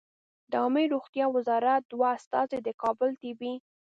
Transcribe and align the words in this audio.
د 0.51 0.53
عامې 0.61 0.85
روغتیا 0.93 1.25
وزارت 1.35 1.81
دوه 1.91 2.07
استازي 2.17 2.59
د 2.63 2.69
کابل 2.81 3.09
طبي 3.21 3.53